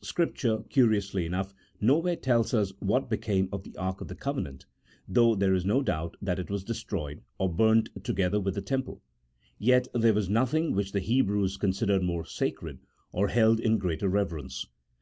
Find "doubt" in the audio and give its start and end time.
5.82-6.16